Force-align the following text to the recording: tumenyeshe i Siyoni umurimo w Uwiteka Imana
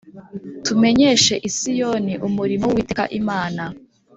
tumenyeshe 0.65 1.33
i 1.47 1.49
Siyoni 1.57 2.13
umurimo 2.27 2.63
w 2.65 2.71
Uwiteka 2.73 3.03
Imana 3.19 3.63